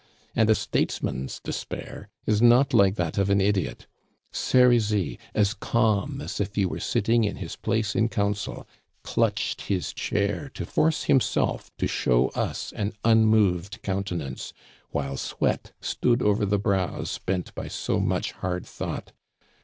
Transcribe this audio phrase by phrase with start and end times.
[0.35, 3.85] And a statesman's despair is not like that of an idiot.
[4.31, 8.67] Serizy, as calm as if he were sitting in his place in council,
[9.03, 14.53] clutched his chair to force himself to show us an unmoved countenance,
[14.89, 19.11] while sweat stood over the brows bent by so much hard thought.